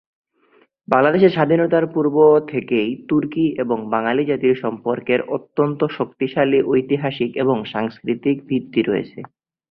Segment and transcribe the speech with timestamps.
[0.87, 2.15] বাংলাদেশের স্বাধীনতার পূর্ব
[2.47, 9.19] থেকেই তুর্কি এবং বাঙালি জাতির সম্পর্কের অত্যন্ত শক্তিশালী ঐতিহাসিক ও সাংস্কৃতিক ভিত্তি রয়েছে।